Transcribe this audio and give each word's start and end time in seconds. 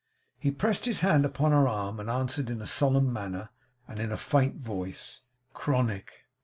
He 0.39 0.49
pressed 0.49 0.85
his 0.85 1.01
hand 1.01 1.25
upon 1.25 1.51
her 1.51 1.67
arm, 1.67 1.99
and 1.99 2.09
answered 2.09 2.49
in 2.49 2.59
a 2.59 2.65
solemn 2.65 3.13
manner, 3.13 3.49
and 3.87 3.99
a 4.11 4.17
faint 4.17 4.55
voice, 4.59 5.21
'Chronic. 5.53 6.11